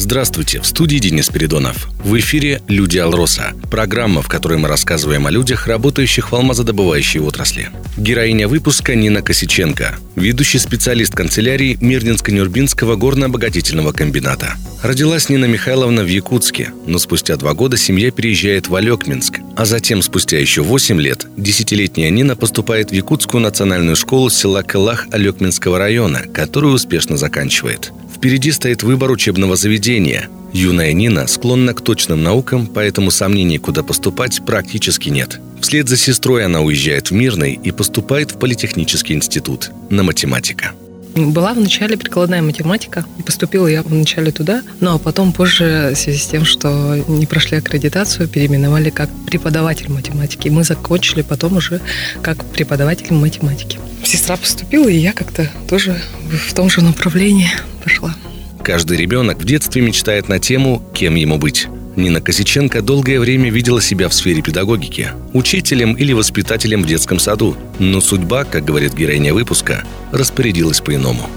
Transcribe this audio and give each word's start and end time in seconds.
Здравствуйте, 0.00 0.60
в 0.60 0.66
студии 0.66 0.98
Денис 0.98 1.28
Передонов. 1.28 1.88
В 2.04 2.16
эфире 2.20 2.62
«Люди 2.68 2.98
Алроса»– 2.98 3.52
программа, 3.68 4.22
в 4.22 4.28
которой 4.28 4.56
мы 4.56 4.68
рассказываем 4.68 5.26
о 5.26 5.30
людях, 5.32 5.66
работающих 5.66 6.30
в 6.30 6.36
алмазодобывающей 6.36 7.18
отрасли. 7.18 7.70
Героиня 7.96 8.46
выпуска 8.46 8.94
Нина 8.94 9.22
Косиченко, 9.22 9.96
ведущий 10.14 10.60
специалист 10.60 11.16
канцелярии 11.16 11.76
Мирнинско-Нюрбинского 11.80 12.94
горно-обогатительного 12.94 13.90
комбината. 13.90 14.54
Родилась 14.84 15.28
Нина 15.30 15.46
Михайловна 15.46 16.04
в 16.04 16.06
Якутске, 16.06 16.70
но 16.86 16.98
спустя 16.98 17.34
два 17.34 17.54
года 17.54 17.76
семья 17.76 18.12
переезжает 18.12 18.68
в 18.68 18.76
Алекминск, 18.76 19.40
а 19.56 19.64
затем, 19.64 20.02
спустя 20.02 20.38
еще 20.38 20.62
восемь 20.62 21.00
лет, 21.00 21.26
десятилетняя 21.36 22.10
Нина 22.10 22.36
поступает 22.36 22.90
в 22.90 22.94
Якутскую 22.94 23.42
национальную 23.42 23.96
школу 23.96 24.30
села 24.30 24.62
Калах 24.62 25.08
Алекминского 25.10 25.76
района, 25.76 26.20
которую 26.32 26.74
успешно 26.74 27.16
заканчивает. 27.16 27.90
Впереди 28.18 28.50
стоит 28.50 28.82
выбор 28.82 29.12
учебного 29.12 29.54
заведения. 29.54 30.28
Юная 30.52 30.92
Нина 30.92 31.28
склонна 31.28 31.72
к 31.72 31.82
точным 31.82 32.20
наукам, 32.24 32.66
поэтому 32.66 33.12
сомнений, 33.12 33.58
куда 33.58 33.84
поступать, 33.84 34.44
практически 34.44 35.08
нет. 35.08 35.38
Вслед 35.60 35.88
за 35.88 35.96
сестрой 35.96 36.44
она 36.44 36.60
уезжает 36.60 37.10
в 37.10 37.14
Мирный 37.14 37.52
и 37.52 37.70
поступает 37.70 38.32
в 38.32 38.38
Политехнический 38.40 39.14
институт 39.14 39.70
на 39.88 40.02
математика. 40.02 40.72
Была 41.14 41.54
вначале 41.54 41.96
прикладная 41.96 42.42
математика, 42.42 43.04
и 43.18 43.22
поступила 43.22 43.68
я 43.68 43.84
вначале 43.84 44.32
туда, 44.32 44.62
ну 44.80 44.94
а 44.94 44.98
потом 44.98 45.32
позже, 45.32 45.92
в 45.94 45.98
связи 45.98 46.18
с 46.18 46.26
тем, 46.26 46.44
что 46.44 46.96
не 47.06 47.26
прошли 47.26 47.58
аккредитацию, 47.58 48.26
переименовали 48.26 48.90
как 48.90 49.08
преподаватель 49.26 49.90
математики. 49.90 50.48
Мы 50.48 50.64
закончили 50.64 51.22
потом 51.22 51.56
уже 51.56 51.80
как 52.20 52.44
преподаватель 52.46 53.12
математики. 53.14 53.78
Сестра 54.02 54.36
поступила, 54.36 54.88
и 54.88 54.96
я 54.96 55.12
как-то 55.12 55.48
тоже 55.68 56.00
в 56.48 56.52
том 56.54 56.68
же 56.68 56.82
направлении 56.82 57.50
пошла. 57.88 58.14
Каждый 58.62 58.98
ребенок 58.98 59.38
в 59.38 59.44
детстве 59.44 59.80
мечтает 59.80 60.28
на 60.28 60.38
тему, 60.38 60.82
кем 60.92 61.14
ему 61.14 61.38
быть. 61.38 61.68
Нина 61.96 62.20
Косиченко 62.20 62.82
долгое 62.82 63.18
время 63.18 63.50
видела 63.50 63.80
себя 63.80 64.08
в 64.08 64.14
сфере 64.14 64.42
педагогики, 64.42 65.08
учителем 65.32 65.94
или 65.94 66.12
воспитателем 66.12 66.82
в 66.82 66.86
детском 66.86 67.18
саду. 67.18 67.56
Но 67.78 68.00
судьба, 68.00 68.44
как 68.44 68.64
говорит 68.64 68.94
героиня 68.94 69.32
выпуска, 69.32 69.84
распорядилась 70.12 70.80
по-иному. 70.80 71.28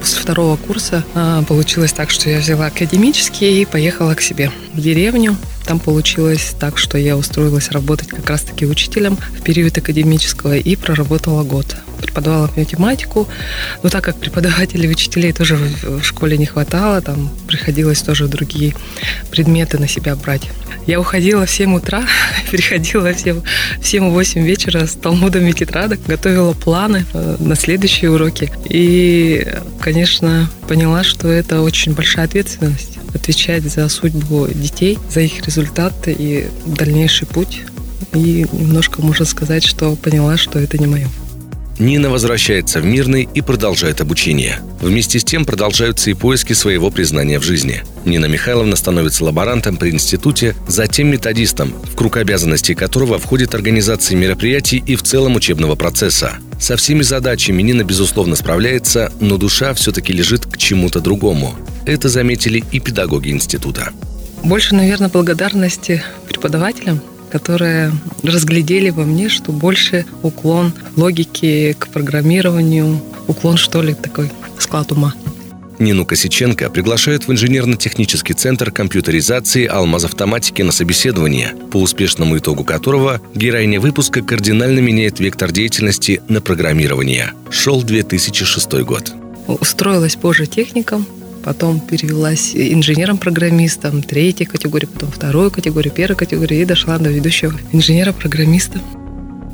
После 0.00 0.18
второго 0.20 0.56
курса 0.56 1.04
а, 1.14 1.42
получилось 1.42 1.92
так, 1.92 2.10
что 2.10 2.30
я 2.30 2.38
взяла 2.38 2.66
академический 2.66 3.62
и 3.62 3.66
поехала 3.66 4.14
к 4.14 4.22
себе 4.22 4.50
в 4.72 4.80
деревню. 4.80 5.36
Там 5.68 5.78
получилось 5.78 6.54
так, 6.58 6.78
что 6.78 6.96
я 6.96 7.14
устроилась 7.14 7.70
работать 7.70 8.08
как 8.08 8.30
раз-таки 8.30 8.64
учителем 8.64 9.18
в 9.38 9.42
период 9.42 9.76
академического 9.76 10.56
и 10.56 10.76
проработала 10.76 11.42
год 11.42 11.76
преподавала 12.00 12.50
математику. 12.56 13.28
Но 13.82 13.90
так 13.90 14.04
как 14.04 14.16
преподавателей, 14.18 14.90
учителей 14.90 15.32
тоже 15.32 15.56
в 15.56 16.02
школе 16.02 16.38
не 16.38 16.46
хватало, 16.46 17.00
там 17.00 17.30
приходилось 17.46 18.00
тоже 18.02 18.28
другие 18.28 18.74
предметы 19.30 19.78
на 19.78 19.88
себя 19.88 20.16
брать. 20.16 20.42
Я 20.86 21.00
уходила 21.00 21.44
в 21.44 21.50
7 21.50 21.74
утра, 21.74 22.02
переходила 22.50 23.12
в 23.12 23.18
7, 23.18 23.42
в 23.80 23.86
7 23.86 24.10
8 24.10 24.42
вечера 24.42 24.86
с 24.86 24.92
талмудами 24.94 25.52
тетрадок, 25.52 26.00
готовила 26.06 26.54
планы 26.54 27.04
э, 27.12 27.36
на 27.38 27.56
следующие 27.56 28.10
уроки. 28.10 28.50
И, 28.64 29.46
конечно, 29.80 30.48
поняла, 30.68 31.02
что 31.02 31.28
это 31.28 31.62
очень 31.62 31.94
большая 31.94 32.26
ответственность 32.26 32.98
отвечать 33.14 33.64
за 33.64 33.88
судьбу 33.88 34.46
детей, 34.48 34.98
за 35.10 35.20
их 35.20 35.44
результаты 35.44 36.14
и 36.16 36.46
дальнейший 36.66 37.26
путь. 37.26 37.62
И 38.14 38.46
немножко 38.52 39.02
можно 39.02 39.24
сказать, 39.24 39.64
что 39.64 39.96
поняла, 39.96 40.36
что 40.36 40.58
это 40.58 40.78
не 40.78 40.86
мое. 40.86 41.08
Нина 41.78 42.10
возвращается 42.10 42.80
в 42.80 42.84
Мирный 42.84 43.28
и 43.32 43.40
продолжает 43.40 44.00
обучение. 44.00 44.60
Вместе 44.80 45.20
с 45.20 45.24
тем 45.24 45.44
продолжаются 45.44 46.10
и 46.10 46.14
поиски 46.14 46.52
своего 46.52 46.90
признания 46.90 47.38
в 47.38 47.44
жизни. 47.44 47.82
Нина 48.04 48.26
Михайловна 48.26 48.74
становится 48.74 49.24
лаборантом 49.24 49.76
при 49.76 49.90
институте, 49.90 50.56
затем 50.66 51.08
методистом, 51.08 51.72
в 51.84 51.94
круг 51.94 52.16
обязанностей 52.16 52.74
которого 52.74 53.18
входит 53.18 53.54
организация 53.54 54.16
мероприятий 54.16 54.82
и 54.84 54.96
в 54.96 55.02
целом 55.02 55.36
учебного 55.36 55.76
процесса. 55.76 56.38
Со 56.58 56.76
всеми 56.76 57.02
задачами 57.02 57.62
Нина, 57.62 57.84
безусловно, 57.84 58.36
справляется, 58.36 59.12
но 59.20 59.36
душа 59.36 59.74
все-таки 59.74 60.12
лежит 60.12 60.46
к 60.46 60.56
чему-то 60.56 61.00
другому. 61.00 61.54
Это 61.86 62.08
заметили 62.08 62.64
и 62.72 62.80
педагоги 62.80 63.30
института. 63.30 63.90
Больше, 64.42 64.74
наверное, 64.74 65.08
благодарности 65.08 66.02
преподавателям, 66.28 67.00
которые 67.30 67.92
разглядели 68.22 68.90
во 68.90 69.04
мне, 69.04 69.28
что 69.28 69.52
больше 69.52 70.04
уклон 70.22 70.72
логики 70.96 71.76
к 71.78 71.88
программированию, 71.88 73.00
уклон, 73.26 73.56
что 73.56 73.82
ли, 73.82 73.94
такой 73.94 74.30
склад 74.58 74.92
ума. 74.92 75.14
Нину 75.78 76.04
Косиченко 76.04 76.70
приглашают 76.70 77.28
в 77.28 77.32
инженерно-технический 77.32 78.34
центр 78.34 78.70
компьютеризации 78.70 79.66
«Алмаз-автоматики» 79.66 80.62
на 80.62 80.72
собеседование, 80.72 81.54
по 81.70 81.78
успешному 81.78 82.38
итогу 82.38 82.64
которого 82.64 83.20
героиня 83.34 83.80
выпуска 83.80 84.22
кардинально 84.22 84.80
меняет 84.80 85.20
вектор 85.20 85.52
деятельности 85.52 86.20
на 86.28 86.40
программирование. 86.40 87.32
Шел 87.50 87.82
2006 87.82 88.72
год. 88.82 89.12
Устроилась 89.46 90.16
позже 90.16 90.46
техником, 90.46 91.06
потом 91.44 91.80
перевелась 91.80 92.54
инженером-программистом 92.54 94.02
третьей 94.02 94.46
категории, 94.46 94.86
потом 94.86 95.10
второй 95.10 95.50
категории, 95.50 95.90
первой 95.90 96.16
категории 96.16 96.60
и 96.60 96.64
дошла 96.64 96.98
до 96.98 97.10
ведущего 97.10 97.54
инженера-программиста. 97.72 98.80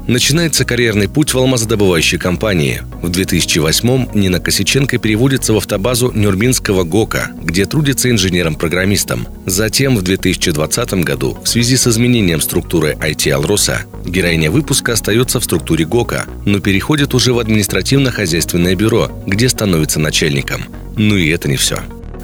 Начинается 0.06 0.66
карьерный 0.66 1.08
путь 1.08 1.32
в 1.32 1.38
алмазодобывающей 1.38 2.18
компании. 2.18 2.82
В 3.00 3.10
2008-м 3.10 4.10
Нина 4.12 4.38
Косиченко 4.38 4.98
переводится 4.98 5.54
в 5.54 5.56
автобазу 5.56 6.12
Нюрбинского 6.12 6.84
ГОКа, 6.84 7.30
где 7.42 7.64
трудится 7.64 8.10
инженером-программистом. 8.10 9.26
Затем 9.46 9.96
в 9.96 10.02
2020 10.02 10.94
году, 11.04 11.38
в 11.42 11.48
связи 11.48 11.76
с 11.76 11.86
изменением 11.86 12.42
структуры 12.42 12.98
IT 13.00 13.30
Алроса, 13.30 13.86
героиня 14.04 14.50
выпуска 14.50 14.92
остается 14.92 15.40
в 15.40 15.44
структуре 15.44 15.86
ГОКа, 15.86 16.26
но 16.44 16.60
переходит 16.60 17.14
уже 17.14 17.32
в 17.32 17.38
административно-хозяйственное 17.38 18.74
бюро, 18.74 19.10
где 19.26 19.48
становится 19.48 20.00
начальником. 20.00 20.64
Ну 20.98 21.16
и 21.16 21.28
это 21.28 21.48
не 21.48 21.56
все. 21.56 21.78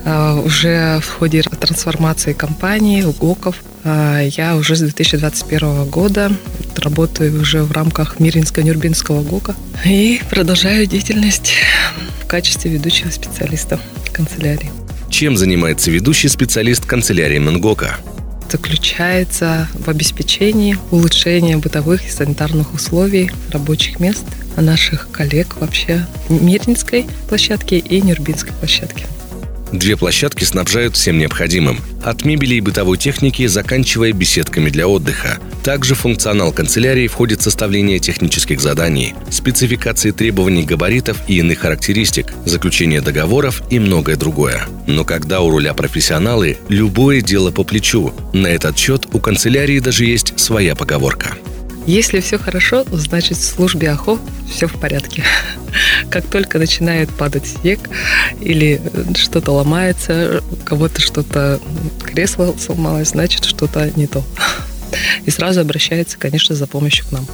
А, 0.05 0.41
уже 0.41 1.01
в 1.01 1.19
ходе 1.19 1.43
трансформации 1.43 2.33
компании, 2.33 3.03
ГОКов, 3.03 3.57
а, 3.85 4.21
я 4.21 4.57
уже 4.57 4.77
с 4.77 4.81
2021 4.81 5.85
года 5.87 6.33
работаю 6.77 7.41
уже 7.41 7.63
в 7.63 7.73
рамках 7.73 8.19
Миринско-Нюрбинского 8.19 9.23
ГОКа 9.23 9.55
и 9.85 10.21
продолжаю 10.31 10.87
деятельность 10.87 11.53
в 12.23 12.27
качестве 12.27 12.71
ведущего 12.71 13.11
специалиста 13.11 13.79
канцелярии. 14.13 14.71
Чем 15.11 15.37
занимается 15.37 15.91
ведущий 15.91 16.29
специалист 16.29 16.85
канцелярии 16.85 17.39
МНГОКа? 17.39 17.97
заключается 18.51 19.69
в 19.75 19.89
обеспечении 19.89 20.77
улучшения 20.91 21.57
бытовых 21.57 22.05
и 22.05 22.11
санитарных 22.11 22.75
условий 22.75 23.31
рабочих 23.51 24.01
мест 24.01 24.25
наших 24.57 25.09
коллег 25.11 25.57
вообще 25.61 26.05
Мирнинской 26.29 27.07
площадки 27.29 27.75
и 27.75 28.01
Нюрбинской 28.03 28.53
площадки. 28.55 29.07
Две 29.73 29.97
площадки 29.97 30.45
снабжают 30.45 30.97
всем 30.97 31.19
необходимым. 31.19 31.79
От 32.03 32.25
мебели 32.25 32.57
и 32.57 32.61
бытовой 32.61 32.99
техники, 32.99 33.47
заканчивая 33.47 34.13
беседками 34.13 34.69
для 34.69 34.89
отдыха. 34.89 35.39
Также 35.63 35.95
функционал 35.95 36.53
канцелярии 36.53 37.07
входит 37.07 37.43
составление 37.43 37.99
технических 37.99 38.61
заданий, 38.61 39.15
спецификации 39.31 40.11
требований 40.11 40.65
габаритов 40.65 41.19
и 41.29 41.39
иных 41.39 41.61
характеристик, 41.61 42.33
заключение 42.45 43.01
договоров 43.01 43.63
и 43.71 43.79
многое 43.79 44.17
другое. 44.17 44.67
Но 44.87 45.05
когда 45.05 45.41
у 45.41 45.51
руля 45.51 45.75
профессионалы, 45.75 46.59
любое 46.69 47.21
дело 47.21 47.51
по 47.51 47.63
плечу. 47.63 48.13
На 48.33 48.49
этот 48.49 48.77
счет 48.77 49.07
у 49.13 49.21
канцелярии 49.21 49.79
даже 49.79 50.05
есть 50.05 50.39
своя 50.39 50.75
поговорка– 50.75 51.35
если 51.87 52.21
все 52.21 52.39
хорошо, 52.39 52.85
значит 52.93 53.39
в 53.39 53.45
службе 53.45 53.91
АХО 53.91 54.19
все 54.49 54.67
в 54.69 54.75
порядке. 54.75 55.25
Как 56.11 56.27
только 56.27 56.59
начинает 56.59 57.11
падать 57.11 57.47
снег 57.47 57.81
или 58.41 58.81
что-то 59.17 59.53
ломается, 59.53 60.43
у 60.51 60.57
кого-то 60.57 61.01
что-то 61.01 61.61
кресло 62.03 62.55
сломалось, 62.59 63.11
значит 63.11 63.45
что-то 63.45 63.91
не 63.97 64.07
то. 64.07 64.25
И 65.27 65.31
сразу 65.31 65.61
обращается, 65.61 66.19
конечно, 66.19 66.55
за 66.55 66.67
помощью 66.67 67.07
к 67.07 67.13
нам. 67.13 67.27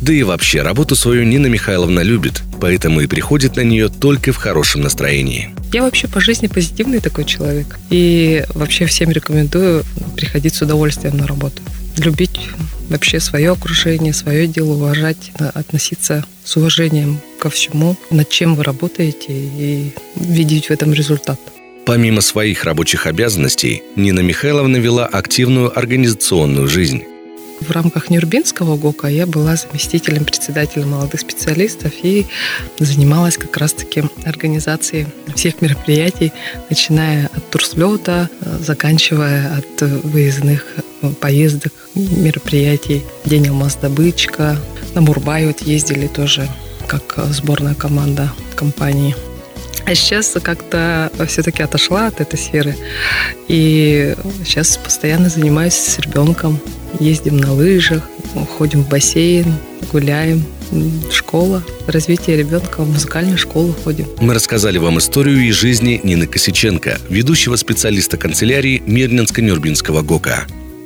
Да 0.00 0.12
и 0.12 0.22
вообще, 0.22 0.62
работу 0.62 0.94
свою 0.94 1.24
Нина 1.24 1.48
Михайловна 1.48 2.00
любит, 2.00 2.42
поэтому 2.60 3.00
и 3.00 3.08
приходит 3.08 3.56
на 3.56 3.62
нее 3.62 3.88
только 3.88 4.32
в 4.32 4.36
хорошем 4.36 4.82
настроении. 4.82 5.50
Я 5.72 5.82
вообще 5.82 6.06
по 6.06 6.20
жизни 6.20 6.46
позитивный 6.46 7.00
такой 7.00 7.24
человек. 7.24 7.78
И 7.90 8.44
вообще 8.54 8.86
всем 8.86 9.10
рекомендую 9.10 9.84
приходить 10.16 10.54
с 10.54 10.62
удовольствием 10.62 11.16
на 11.16 11.26
работу. 11.26 11.62
Любить 11.96 12.40
вообще 12.88 13.20
свое 13.20 13.52
окружение, 13.52 14.12
свое 14.12 14.46
дело 14.46 14.72
уважать, 14.72 15.32
относиться 15.54 16.24
с 16.44 16.56
уважением 16.56 17.20
ко 17.38 17.50
всему, 17.50 17.96
над 18.10 18.28
чем 18.28 18.54
вы 18.54 18.64
работаете 18.64 19.28
и 19.30 19.92
видеть 20.16 20.66
в 20.66 20.70
этом 20.70 20.92
результат. 20.92 21.38
Помимо 21.86 22.20
своих 22.20 22.64
рабочих 22.64 23.06
обязанностей, 23.06 23.82
Нина 23.96 24.20
Михайловна 24.20 24.76
вела 24.76 25.06
активную 25.06 25.76
организационную 25.78 26.68
жизнь. 26.68 27.04
В 27.60 27.72
рамках 27.72 28.08
Нюрбинского 28.08 28.76
ГОКа 28.76 29.08
я 29.08 29.26
была 29.26 29.56
заместителем 29.56 30.24
председателя 30.24 30.86
молодых 30.86 31.20
специалистов 31.20 31.92
и 32.02 32.26
занималась 32.78 33.36
как 33.36 33.56
раз-таки 33.56 34.04
организацией 34.24 35.06
всех 35.34 35.60
мероприятий, 35.60 36.32
начиная 36.70 37.26
от 37.34 37.50
турслета, 37.50 38.30
заканчивая 38.60 39.56
от 39.58 39.82
выездных 40.04 40.66
поездок, 41.20 41.72
мероприятий. 41.98 43.02
День 43.24 43.48
алмаздобытчика. 43.48 44.56
На 44.94 45.00
Мурбай 45.00 45.46
вот 45.46 45.62
ездили 45.62 46.06
тоже 46.06 46.48
как 46.86 47.18
сборная 47.30 47.74
команда 47.74 48.32
компании. 48.54 49.14
А 49.84 49.94
сейчас 49.94 50.36
как-то 50.42 51.10
все-таки 51.26 51.62
отошла 51.62 52.06
от 52.08 52.20
этой 52.20 52.38
сферы. 52.38 52.76
И 53.48 54.14
сейчас 54.44 54.76
постоянно 54.76 55.28
занимаюсь 55.28 55.74
с 55.74 55.98
ребенком 55.98 56.60
ездим 57.00 57.36
на 57.38 57.52
лыжах, 57.52 58.02
ходим 58.58 58.82
в 58.82 58.88
бассейн, 58.88 59.54
гуляем, 59.92 60.44
школа, 61.10 61.62
развитие 61.86 62.36
ребенка, 62.36 62.82
в 62.82 62.90
музыкальную 62.90 63.38
школу 63.38 63.74
ходим. 63.84 64.06
Мы 64.20 64.34
рассказали 64.34 64.78
вам 64.78 64.98
историю 64.98 65.40
из 65.46 65.54
жизни 65.54 66.00
Нины 66.02 66.26
Косиченко, 66.26 66.98
ведущего 67.08 67.56
специалиста 67.56 68.16
канцелярии 68.18 68.82
Мирнинско-Нюрбинского 68.86 70.02
ГОКа. 70.02 70.46